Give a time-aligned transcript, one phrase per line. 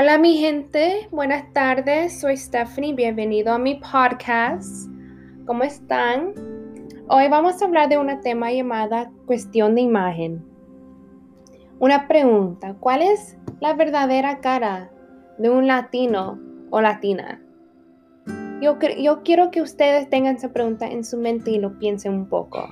[0.00, 4.88] Hola mi gente, buenas tardes, soy Stephanie, bienvenido a mi podcast.
[5.44, 6.34] ¿Cómo están?
[7.08, 10.46] Hoy vamos a hablar de un tema llamada cuestión de imagen.
[11.80, 14.88] Una pregunta, ¿cuál es la verdadera cara
[15.36, 16.38] de un latino
[16.70, 17.42] o latina?
[18.62, 22.28] Yo, yo quiero que ustedes tengan esa pregunta en su mente y lo piensen un
[22.28, 22.68] poco.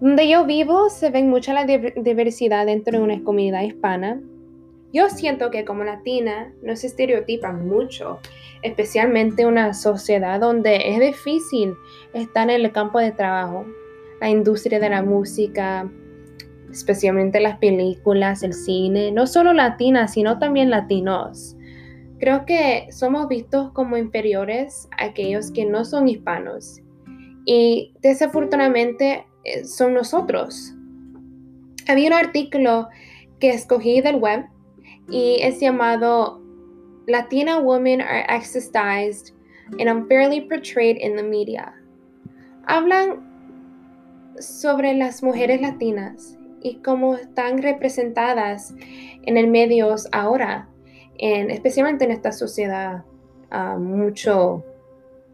[0.00, 4.20] Donde yo vivo se ve mucha la diversidad dentro de una comunidad hispana
[4.92, 8.20] yo siento que como latina nos estereotipan mucho,
[8.62, 11.74] especialmente una sociedad donde es difícil
[12.12, 13.64] estar en el campo de trabajo,
[14.20, 15.90] la industria de la música,
[16.70, 21.56] especialmente las películas, el cine, no solo latinas, sino también latinos.
[22.18, 26.80] Creo que somos vistos como inferiores a aquellos que no son hispanos
[27.44, 30.74] y desafortunadamente eh, son nosotros.
[31.88, 32.88] Había un artículo
[33.40, 34.44] que escogí del web
[35.08, 36.40] y es llamado
[37.06, 39.34] Latina Women Are Exercised
[39.78, 41.74] and Unfairly Portrayed in the Media.
[42.66, 43.32] Hablan
[44.38, 48.74] sobre las mujeres latinas y cómo están representadas
[49.24, 50.68] en el medios ahora,
[51.18, 53.04] en, especialmente en esta sociedad.
[53.50, 54.64] Uh, mucho,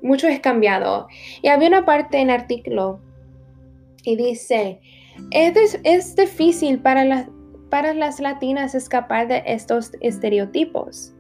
[0.03, 1.07] mucho es cambiado.
[1.43, 3.01] Y había una parte en el artículo
[4.05, 4.81] y dice,
[5.31, 7.27] es, es difícil para las
[7.71, 11.15] para las latinas escapar de estos estereotipos.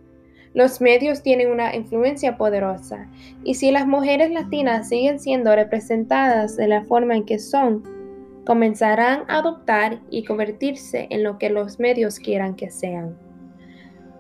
[0.55, 3.07] Los medios tienen una influencia poderosa
[3.45, 7.83] y si las mujeres latinas siguen siendo representadas de la forma en que son,
[8.47, 13.17] comenzarán a adoptar y convertirse en lo que los medios quieran que sean.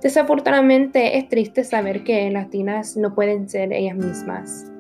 [0.03, 4.71] Desafortunadamente es triste saber que latinas no pueden ser ellas mismas.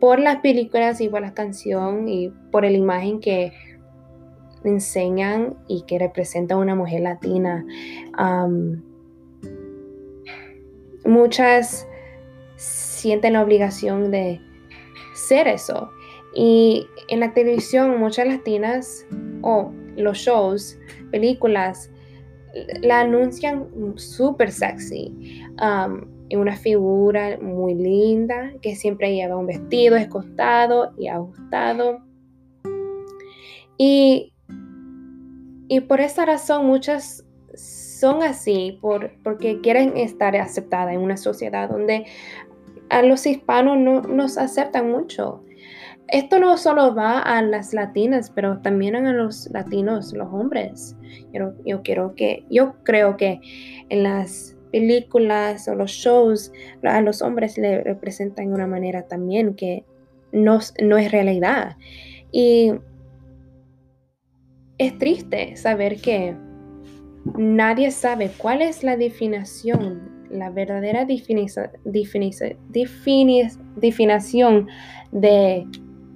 [0.00, 3.52] Por las películas y por la canción y por la imagen que
[4.64, 7.64] enseñan y que representa a una mujer latina.
[11.04, 11.86] muchas
[12.56, 14.40] sienten la obligación de
[15.14, 15.90] ser eso.
[16.34, 19.06] Y en la televisión, muchas latinas
[19.42, 20.78] o los shows,
[21.10, 21.90] películas,
[22.82, 25.42] la anuncian súper sexy.
[26.28, 32.04] y una figura muy linda que siempre lleva un vestido escotado y ajustado.
[33.76, 34.32] Y
[35.70, 41.70] y por esa razón muchas son así, por, porque quieren estar aceptadas en una sociedad
[41.70, 42.06] donde
[42.88, 45.44] a los hispanos no nos aceptan mucho.
[46.08, 50.96] Esto no solo va a las latinas, pero también a los latinos, los hombres.
[51.32, 53.40] Yo, yo, quiero que, yo creo que
[53.90, 59.54] en las películas o los shows a los hombres le representan de una manera también
[59.54, 59.84] que
[60.32, 61.76] no, no es realidad.
[62.32, 62.72] Y
[64.80, 66.34] es triste saber que
[67.36, 71.70] nadie sabe cuál es la definición, la verdadera definición
[75.12, 75.66] de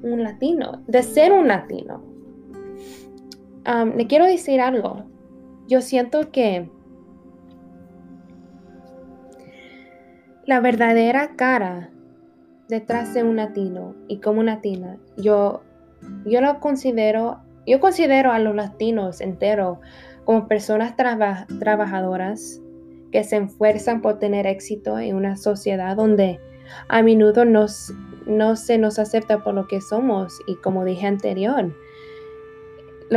[0.03, 2.03] un latino, de ser un latino.
[3.95, 5.05] le quiero decir algo.
[5.69, 6.71] Yo siento que
[10.47, 11.91] la verdadera cara
[12.71, 15.63] detrás de un latino y como latina, yo,
[16.25, 19.79] yo lo considero yo considero a los latinos enteros
[20.25, 22.61] como personas trabajadoras
[23.13, 26.41] que se esfuerzan por tener éxito en una sociedad donde
[26.89, 31.75] a menudo no se nos acepta por lo que somos y como dije anterior.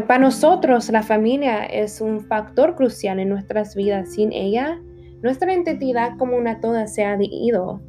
[0.06, 4.14] Para nosotros la familia es un factor crucial en nuestras vidas.
[4.14, 4.80] Sin ella,
[5.22, 7.82] nuestra identidad como una toda se ha ido.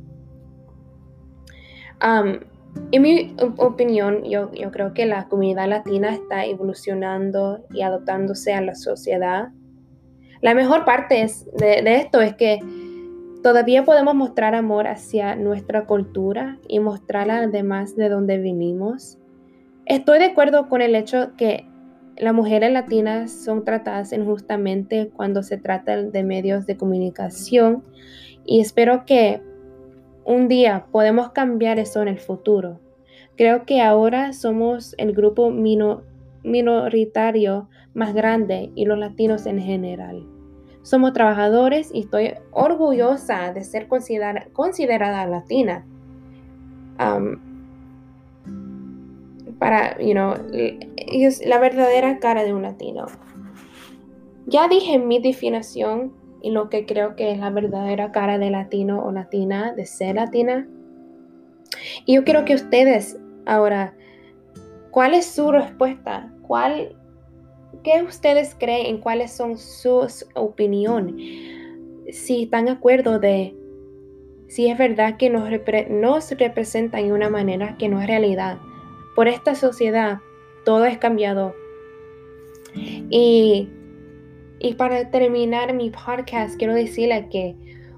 [2.90, 8.74] En mi opinión, yo, creo que la comunidad latina está evolucionando y adaptándose a la
[8.74, 9.48] sociedad.
[10.40, 11.26] La mejor parte
[11.58, 12.60] de, de esto es que
[13.42, 19.18] todavía podemos mostrar amor hacia nuestra cultura y mostrar además de dónde vinimos.
[19.84, 21.66] Estoy de acuerdo con el hecho que
[22.18, 27.84] las mujeres latinas son tratadas injustamente cuando se trata de medios de comunicación
[28.44, 29.40] y espero que
[30.28, 32.80] un día podemos cambiar eso en el futuro.
[33.36, 35.50] Creo que ahora somos el grupo
[36.42, 40.26] minoritario más grande y los latinos en general.
[40.82, 45.86] Somos trabajadores y estoy orgullosa de ser considerada latina.
[49.58, 53.06] para, you know, es la verdadera cara de un latino.
[54.46, 56.12] Ya dije mi definición
[56.42, 60.16] y lo que creo que es la verdadera cara de latino o latina, de ser
[60.16, 60.66] latina.
[62.04, 63.94] Y yo quiero que ustedes ahora,
[64.90, 66.32] ¿cuál es su respuesta?
[66.42, 66.96] ¿Cuál,
[67.82, 68.98] ¿Qué ustedes creen?
[68.98, 71.14] ¿Cuáles son sus opiniones?
[72.10, 73.54] si están de acuerdo de
[74.48, 75.50] si es verdad que nos,
[75.90, 78.58] nos representan de una manera que no es realidad.
[79.14, 80.20] Por esta sociedad
[80.64, 81.54] todo es cambiado.
[82.74, 83.68] Y,
[84.60, 87.56] y para terminar mi podcast, quiero decirle que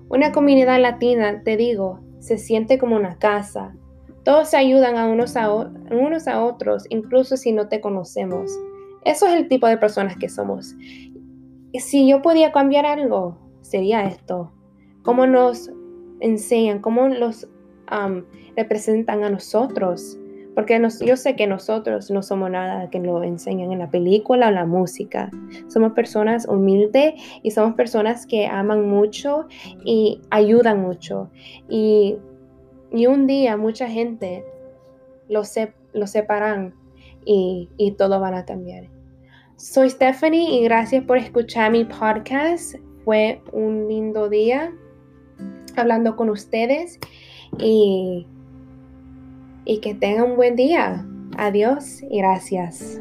[0.08, 3.74] una comunidad latina, te digo, se siente como una casa.
[4.24, 8.50] Todos se ayudan a unos a, unos a otros, incluso si no te conocemos.
[9.04, 10.74] Eso es el tipo de personas que somos.
[11.72, 14.52] Si yo podía cambiar algo, sería esto.
[15.02, 15.70] Cómo nos
[16.20, 17.48] enseñan, cómo los
[18.56, 20.18] representan a nosotros.
[20.54, 24.50] Porque yo sé que nosotros no somos nada que lo enseñan en la película o
[24.50, 25.30] la música.
[25.68, 29.46] Somos personas humildes y somos personas que aman mucho
[29.84, 31.30] y ayudan mucho.
[31.68, 32.16] Y,
[32.92, 34.44] un día mucha gente
[35.28, 35.42] lo,
[35.92, 36.74] lo separan
[37.24, 38.88] y, y todo van a cambiar.
[39.56, 42.74] Soy Stephanie y gracias por escuchar mi podcast.
[43.04, 44.72] Fue un lindo día
[45.76, 46.98] hablando con ustedes
[47.58, 48.26] y,
[49.70, 51.06] y que tengan un buen día.
[51.36, 53.00] Adiós y gracias.